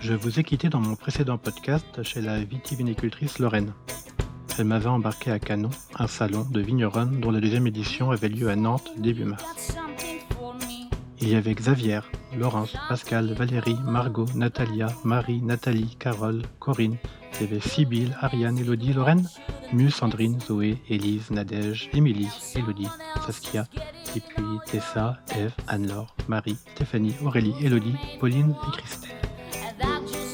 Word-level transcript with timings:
Je 0.00 0.14
vous 0.14 0.38
ai 0.38 0.44
quitté 0.44 0.68
dans 0.68 0.80
mon 0.80 0.94
précédent 0.94 1.38
podcast 1.38 2.02
chez 2.02 2.20
la 2.20 2.38
vitivinicultrice 2.38 3.38
Lorraine. 3.38 3.72
Elle 4.58 4.66
m'avait 4.66 4.88
embarqué 4.88 5.30
à 5.30 5.38
Canon, 5.38 5.70
un 5.98 6.06
salon 6.06 6.46
de 6.50 6.60
vigneronne 6.60 7.20
dont 7.20 7.30
la 7.30 7.40
deuxième 7.40 7.66
édition 7.66 8.10
avait 8.10 8.28
lieu 8.28 8.48
à 8.48 8.56
Nantes 8.56 8.92
début 8.96 9.24
mars. 9.24 9.76
Il 11.20 11.28
y 11.28 11.34
avait 11.34 11.54
Xavier, 11.54 12.00
Laurence, 12.36 12.76
Pascal, 12.88 13.32
Valérie, 13.32 13.76
Margot, 13.84 14.26
Natalia, 14.34 14.86
Marie, 15.04 15.42
Nathalie, 15.42 15.96
Carole, 15.98 16.42
Corinne. 16.60 16.96
Il 17.34 17.46
y 17.46 17.50
avait 17.50 17.60
Sibylle, 17.60 18.16
Ariane, 18.20 18.58
Elodie, 18.58 18.92
Lorraine, 18.92 19.28
Mu, 19.72 19.90
Sandrine, 19.90 20.40
Zoé, 20.40 20.78
Élise, 20.88 21.30
Nadège, 21.30 21.90
Émilie, 21.92 22.30
Elodie, 22.54 22.88
Saskia, 23.26 23.66
et 24.16 24.20
puis 24.20 24.44
Tessa, 24.66 25.18
Eve, 25.36 25.52
Anne-Laure, 25.66 26.14
Marie, 26.28 26.56
Stéphanie, 26.74 27.14
Aurélie, 27.24 27.54
Elodie, 27.62 27.96
Pauline 28.20 28.54
et 28.66 28.76
Christelle. 28.76 29.07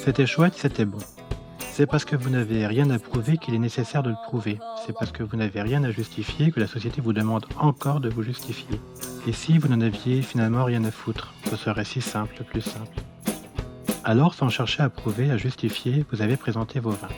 C'était 0.04 0.26
chouette, 0.26 0.52
c'était 0.54 0.84
bon. 0.84 0.98
C'est 1.58 1.86
parce 1.86 2.04
que 2.04 2.14
vous 2.14 2.28
n'avez 2.28 2.66
rien 2.66 2.90
à 2.90 2.98
prouver 2.98 3.38
qu'il 3.38 3.54
est 3.54 3.58
nécessaire 3.58 4.02
de 4.02 4.10
le 4.10 4.16
prouver. 4.26 4.58
C'est 4.84 4.92
parce 4.92 5.12
que 5.12 5.22
vous 5.22 5.34
n'avez 5.38 5.62
rien 5.62 5.82
à 5.82 5.90
justifier 5.92 6.52
que 6.52 6.60
la 6.60 6.66
société 6.66 7.00
vous 7.00 7.14
demande 7.14 7.46
encore 7.58 8.00
de 8.00 8.10
vous 8.10 8.22
justifier. 8.22 8.78
Et 9.26 9.32
si 9.32 9.56
vous 9.56 9.66
n'en 9.68 9.80
aviez 9.80 10.20
finalement 10.20 10.64
rien 10.64 10.84
à 10.84 10.90
foutre, 10.90 11.32
ce 11.48 11.56
serait 11.56 11.86
si 11.86 12.02
simple, 12.02 12.44
plus 12.44 12.60
simple. 12.60 12.98
Alors, 14.04 14.34
sans 14.34 14.50
chercher 14.50 14.82
à 14.82 14.90
prouver, 14.90 15.30
à 15.30 15.38
justifier, 15.38 16.04
vous 16.12 16.20
avez 16.20 16.36
présenté 16.36 16.80
vos 16.80 16.90
vins. 16.90 17.08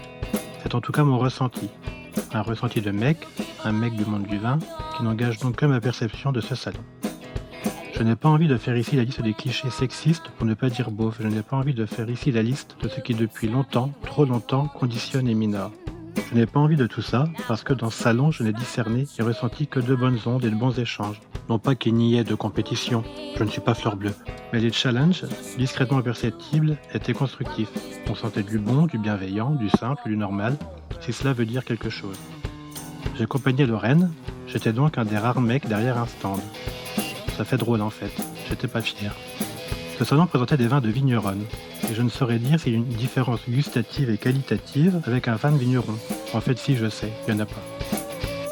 C'est 0.62 0.76
en 0.76 0.80
tout 0.80 0.92
cas 0.92 1.02
mon 1.02 1.18
ressenti. 1.18 1.70
Un 2.32 2.42
ressenti 2.42 2.82
de 2.82 2.92
mec, 2.92 3.26
un 3.64 3.72
mec 3.72 3.96
du 3.96 4.04
monde 4.04 4.28
du 4.28 4.38
vin, 4.38 4.60
qui 4.96 5.02
n'engage 5.02 5.38
donc 5.38 5.56
que 5.56 5.66
ma 5.66 5.80
perception 5.80 6.30
de 6.30 6.40
ce 6.40 6.54
salon. 6.54 6.84
Je 7.98 8.02
n'ai 8.02 8.14
pas 8.14 8.28
envie 8.28 8.46
de 8.46 8.58
faire 8.58 8.76
ici 8.76 8.94
la 8.94 9.04
liste 9.04 9.22
des 9.22 9.32
clichés 9.32 9.70
sexistes 9.70 10.28
pour 10.36 10.46
ne 10.46 10.52
pas 10.52 10.68
dire 10.68 10.90
beauf. 10.90 11.16
Je 11.18 11.28
n'ai 11.28 11.40
pas 11.40 11.56
envie 11.56 11.72
de 11.72 11.86
faire 11.86 12.10
ici 12.10 12.30
la 12.30 12.42
liste 12.42 12.76
de 12.82 12.88
ce 12.88 13.00
qui 13.00 13.14
depuis 13.14 13.48
longtemps, 13.48 13.90
trop 14.04 14.26
longtemps, 14.26 14.66
conditionne 14.66 15.26
et 15.28 15.34
minore. 15.34 15.72
Je 16.28 16.34
n'ai 16.34 16.44
pas 16.44 16.60
envie 16.60 16.76
de 16.76 16.86
tout 16.86 17.00
ça 17.00 17.24
parce 17.48 17.62
que 17.62 17.72
dans 17.72 17.88
ce 17.88 18.02
salon, 18.02 18.30
je 18.30 18.42
n'ai 18.42 18.52
discerné 18.52 19.06
et 19.18 19.22
ressenti 19.22 19.66
que 19.66 19.80
de 19.80 19.94
bonnes 19.94 20.18
ondes 20.26 20.44
et 20.44 20.50
de 20.50 20.54
bons 20.54 20.78
échanges. 20.78 21.22
Non 21.48 21.58
pas 21.58 21.74
qu'il 21.74 21.94
n'y 21.94 22.18
ait 22.18 22.24
de 22.24 22.34
compétition, 22.34 23.02
je 23.38 23.42
ne 23.42 23.48
suis 23.48 23.62
pas 23.62 23.72
fleur 23.72 23.96
bleue, 23.96 24.14
mais 24.52 24.60
les 24.60 24.72
challenges, 24.72 25.24
discrètement 25.56 26.02
perceptibles, 26.02 26.76
étaient 26.92 27.14
constructifs. 27.14 27.70
On 28.10 28.14
sentait 28.14 28.42
du 28.42 28.58
bon, 28.58 28.84
du 28.84 28.98
bienveillant, 28.98 29.52
du 29.52 29.70
simple, 29.70 30.02
du 30.04 30.18
normal, 30.18 30.58
si 31.00 31.14
cela 31.14 31.32
veut 31.32 31.46
dire 31.46 31.64
quelque 31.64 31.88
chose. 31.88 32.18
J'accompagnais 33.16 33.64
Lorraine, 33.64 34.12
j'étais 34.48 34.74
donc 34.74 34.98
un 34.98 35.06
des 35.06 35.16
rares 35.16 35.40
mecs 35.40 35.66
derrière 35.66 35.96
un 35.96 36.06
stand. 36.06 36.40
Ça 37.36 37.44
fait 37.44 37.58
drôle 37.58 37.82
en 37.82 37.90
fait, 37.90 38.10
j'étais 38.48 38.68
pas 38.68 38.80
fier. 38.80 39.14
Ce 39.98 40.04
salon 40.04 40.26
présentait 40.26 40.56
des 40.56 40.68
vins 40.68 40.80
de 40.80 40.88
vigneronne, 40.88 41.44
et 41.90 41.94
je 41.94 42.02
ne 42.02 42.08
saurais 42.08 42.38
dire 42.38 42.58
s'il 42.58 42.72
y 42.72 42.76
a 42.76 42.78
une 42.78 42.84
différence 42.84 43.40
gustative 43.48 44.10
et 44.10 44.18
qualitative 44.18 45.00
avec 45.06 45.28
un 45.28 45.36
vin 45.36 45.52
de 45.52 45.58
vigneron. 45.58 45.94
En 46.32 46.40
fait, 46.40 46.58
si 46.58 46.76
je 46.76 46.88
sais, 46.88 47.10
il 47.26 47.34
n'y 47.34 47.40
en 47.40 47.44
a 47.44 47.46
pas. 47.46 47.62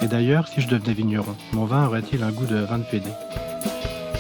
Et 0.03 0.07
d'ailleurs, 0.07 0.49
si 0.49 0.61
je 0.61 0.69
devenais 0.69 0.93
vigneron, 0.93 1.35
mon 1.53 1.65
vin 1.65 1.87
aurait-il 1.87 2.23
un 2.23 2.31
goût 2.31 2.45
de 2.45 2.57
vin 2.57 2.79
de 2.79 2.85
PD 2.85 3.09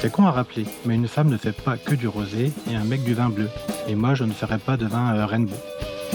C'est 0.00 0.10
con 0.10 0.26
à 0.26 0.30
rappeler, 0.30 0.64
mais 0.86 0.94
une 0.94 1.08
femme 1.08 1.28
ne 1.28 1.36
fait 1.36 1.52
pas 1.52 1.76
que 1.76 1.94
du 1.94 2.08
rosé 2.08 2.50
et 2.70 2.74
un 2.74 2.84
mec 2.84 3.04
du 3.04 3.12
vin 3.12 3.28
bleu. 3.28 3.50
Et 3.86 3.94
moi, 3.94 4.14
je 4.14 4.24
ne 4.24 4.32
ferais 4.32 4.58
pas 4.58 4.78
de 4.78 4.86
vin 4.86 5.14
euh, 5.14 5.26
rainbow. 5.26 5.56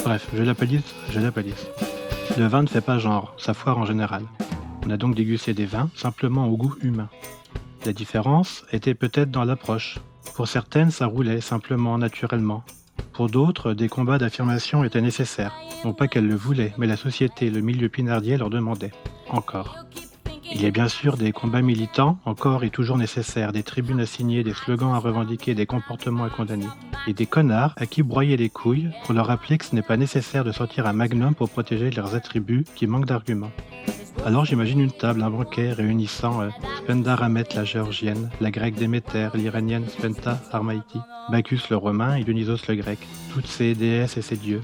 Bref, 0.04 0.28
je 0.34 0.42
la 0.42 0.56
palisse, 0.56 0.96
je 1.12 1.20
la 1.20 1.32
palisse. 1.32 1.68
Le 2.38 2.48
vin 2.48 2.64
ne 2.64 2.68
fait 2.68 2.82
pas 2.82 2.98
genre, 2.98 3.36
ça 3.38 3.54
foire 3.54 3.78
en 3.78 3.86
général. 3.86 4.24
On 4.86 4.90
a 4.90 4.98
donc 4.98 5.14
dégusté 5.14 5.54
des 5.54 5.66
vins 5.66 5.90
simplement 5.96 6.48
au 6.48 6.58
goût 6.58 6.76
humain. 6.82 7.10
La 7.86 7.94
différence 7.94 8.66
était 8.74 8.94
peut-être 8.94 9.32
dans 9.32 9.46
l'approche. 9.46 10.00
Pour 10.36 10.48
certaines, 10.48 10.92
ça 10.92 11.06
roulait 11.06 11.40
simplement, 11.40 11.98
naturellement. 11.98 12.64
Pour 13.14 13.30
d'autres, 13.30 13.74
des 13.74 13.88
combats 13.88 14.18
d'affirmation 14.18 14.84
étaient 14.84 15.02
nécessaires. 15.02 15.56
Non 15.86 15.94
pas 15.94 16.08
qu'elles 16.08 16.28
le 16.28 16.36
voulaient, 16.36 16.74
mais 16.78 16.88
la 16.88 16.98
société, 16.98 17.50
le 17.50 17.62
milieu 17.62 17.88
pinardier 17.88 18.38
leur 18.38 18.50
demandait. 18.50 18.92
Encore. 19.30 19.78
Il 20.52 20.62
y 20.62 20.66
a 20.66 20.72
bien 20.72 20.90
sûr 20.90 21.16
des 21.16 21.32
combats 21.32 21.62
militants, 21.62 22.18
encore 22.26 22.64
et 22.64 22.70
toujours 22.70 22.98
nécessaires, 22.98 23.54
des 23.54 23.64
tribunes 23.64 24.02
à 24.02 24.06
signer, 24.06 24.44
des 24.44 24.54
slogans 24.54 24.94
à 24.94 24.98
revendiquer, 24.98 25.54
des 25.54 25.66
comportements 25.66 26.26
à 26.26 26.30
condamner. 26.30 26.68
Et 27.08 27.14
des 27.14 27.28
connards 27.28 27.74
à 27.78 27.86
qui 27.86 28.04
broyer 28.04 28.36
les 28.36 28.50
couilles 28.50 28.90
pour 29.06 29.14
leur 29.14 29.28
rappeler 29.28 29.58
que 29.58 29.66
ce 29.66 29.76
n'est 29.76 29.82
pas 29.82 29.96
nécessaire 29.96 30.44
de 30.44 30.52
sortir 30.52 30.86
un 30.86 30.94
magnum 30.94 31.34
pour 31.34 31.50
protéger 31.50 31.92
leurs 31.92 32.16
attributs 32.16 32.66
qui 32.76 32.88
manquent 32.88 33.06
d'arguments. 33.06 33.52
Alors 34.26 34.46
j'imagine 34.46 34.82
une 34.82 34.92
table, 34.92 35.24
un 35.24 35.30
banquet 35.30 35.72
réunissant 35.72 36.42
euh, 36.42 36.50
Spenda 36.78 37.18
la 37.56 37.64
géorgienne, 37.64 38.30
la 38.42 38.52
grecque 38.52 38.76
Déméter, 38.76 39.30
l'iranienne 39.34 39.88
Spenta 39.88 40.40
Armaïti, 40.52 41.00
Bacchus 41.32 41.62
le 41.70 41.78
romain 41.78 42.16
et 42.16 42.24
Dionysos 42.24 42.68
le 42.68 42.76
grec, 42.76 43.00
toutes 43.34 43.48
ces 43.48 43.76
déesses 43.76 44.18
et 44.18 44.22
ces 44.22 44.36
dieux. 44.36 44.62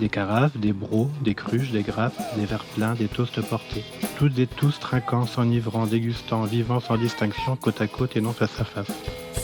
Des 0.00 0.08
carafes, 0.08 0.56
des 0.56 0.72
brocs, 0.72 1.10
des 1.22 1.34
cruches, 1.34 1.70
des 1.70 1.82
grappes, 1.82 2.18
des 2.36 2.46
verres 2.46 2.64
pleins, 2.76 2.94
des 2.94 3.08
toasts 3.08 3.40
portés. 3.40 3.84
Toutes 4.16 4.38
et 4.38 4.46
tous 4.46 4.78
trinquant, 4.78 5.26
s'enivrant, 5.26 5.86
dégustant, 5.86 6.44
vivant 6.44 6.80
sans 6.80 6.96
distinction, 6.96 7.56
côte 7.56 7.80
à 7.80 7.86
côte 7.86 8.16
et 8.16 8.20
non 8.20 8.32
face 8.32 8.60
à 8.60 8.64
face. 8.64 8.92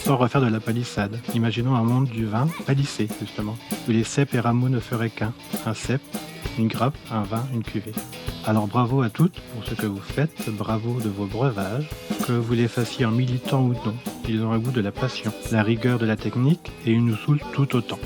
Sans 0.05 0.17
refaire 0.17 0.41
de 0.41 0.51
la 0.51 0.59
palissade, 0.59 1.19
imaginons 1.33 1.73
un 1.73 1.81
monde 1.81 2.07
du 2.07 2.27
vin 2.27 2.47
palissé, 2.67 3.07
justement, 3.19 3.57
où 3.87 3.91
les 3.91 4.03
cèpes 4.03 4.35
et 4.35 4.39
rameaux 4.39 4.69
ne 4.69 4.79
feraient 4.79 5.09
qu'un, 5.09 5.33
un 5.65 5.73
cep, 5.73 5.99
une 6.59 6.67
grappe, 6.67 6.95
un 7.09 7.23
vin, 7.23 7.43
une 7.55 7.63
cuvée. 7.63 7.91
Alors 8.45 8.67
bravo 8.67 9.01
à 9.01 9.09
toutes 9.09 9.39
pour 9.39 9.65
ce 9.65 9.73
que 9.73 9.87
vous 9.87 9.99
faites, 9.99 10.47
bravo 10.51 11.01
de 11.01 11.09
vos 11.09 11.25
breuvages, 11.25 11.89
que 12.27 12.33
vous 12.33 12.53
les 12.53 12.67
fassiez 12.67 13.05
en 13.05 13.11
militant 13.11 13.63
ou 13.63 13.73
non. 13.73 13.95
Ils 14.29 14.43
ont 14.43 14.51
un 14.51 14.59
goût 14.59 14.69
de 14.69 14.79
la 14.79 14.91
passion, 14.91 15.33
la 15.51 15.63
rigueur 15.63 15.97
de 15.97 16.05
la 16.05 16.17
technique 16.17 16.71
et 16.85 16.91
ils 16.91 17.03
nous 17.03 17.15
saoulent 17.15 17.41
tout 17.53 17.75
autant. 17.75 17.97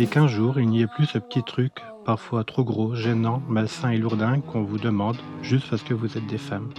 Et 0.00 0.08
qu'un 0.08 0.26
jour, 0.26 0.58
il 0.58 0.68
n'y 0.68 0.82
ait 0.82 0.88
plus 0.88 1.06
ce 1.06 1.18
petit 1.18 1.44
truc, 1.44 1.74
parfois 2.04 2.42
trop 2.42 2.64
gros, 2.64 2.96
gênant, 2.96 3.40
malsain 3.48 3.90
et 3.90 3.98
lourdin 3.98 4.40
qu'on 4.40 4.64
vous 4.64 4.78
demande 4.78 5.16
juste 5.42 5.70
parce 5.70 5.82
que 5.84 5.94
vous 5.94 6.18
êtes 6.18 6.26
des 6.26 6.38
femmes. 6.38 6.70